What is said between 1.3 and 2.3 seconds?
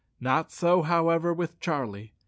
with Charlie.